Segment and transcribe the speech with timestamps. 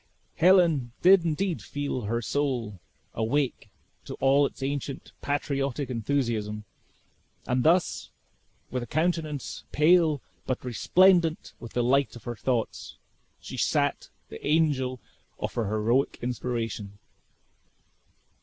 [0.37, 2.79] Helen did indeed feel her soul
[3.13, 3.69] awake
[4.05, 6.65] to all its ancient patriotic enthusiasm;
[7.45, 8.09] and thus,
[8.71, 12.97] with a countenance pale, but resplendent with the light of her thoughts,
[13.39, 14.99] she sat the angel
[15.37, 16.97] of her heroic inspiration.